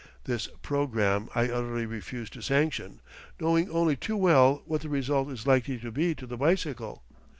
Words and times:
This 0.23 0.47
programme 0.63 1.29
I 1.35 1.43
utterly 1.43 1.85
refuse 1.85 2.31
to 2.31 2.41
sanction, 2.41 3.01
knowing 3.39 3.69
only 3.69 3.95
too 3.95 4.17
well 4.17 4.63
what 4.65 4.81
the 4.81 4.89
result 4.89 5.29
is 5.29 5.45
likely 5.45 5.77
to 5.77 5.91
be 5.91 6.15
to 6.15 6.25
the 6.25 6.37
bicycle. 6.37 7.03